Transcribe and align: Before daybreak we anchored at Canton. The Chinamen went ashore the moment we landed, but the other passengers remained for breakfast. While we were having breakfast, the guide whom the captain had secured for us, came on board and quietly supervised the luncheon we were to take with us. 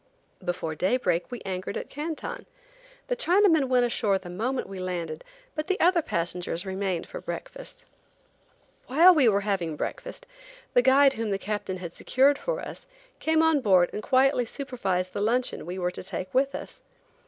Before 0.43 0.73
daybreak 0.73 1.29
we 1.29 1.43
anchored 1.45 1.77
at 1.77 1.91
Canton. 1.91 2.47
The 3.07 3.15
Chinamen 3.15 3.65
went 3.67 3.85
ashore 3.85 4.17
the 4.17 4.31
moment 4.31 4.67
we 4.67 4.79
landed, 4.79 5.23
but 5.53 5.67
the 5.67 5.79
other 5.79 6.01
passengers 6.01 6.65
remained 6.65 7.05
for 7.05 7.21
breakfast. 7.21 7.85
While 8.87 9.13
we 9.13 9.29
were 9.29 9.41
having 9.41 9.75
breakfast, 9.75 10.25
the 10.73 10.81
guide 10.81 11.13
whom 11.13 11.29
the 11.29 11.37
captain 11.37 11.77
had 11.77 11.93
secured 11.93 12.39
for 12.39 12.61
us, 12.61 12.87
came 13.19 13.43
on 13.43 13.61
board 13.61 13.91
and 13.93 14.01
quietly 14.01 14.47
supervised 14.47 15.13
the 15.13 15.21
luncheon 15.21 15.67
we 15.67 15.77
were 15.77 15.91
to 15.91 16.01
take 16.01 16.33
with 16.33 16.55
us. 16.55 16.81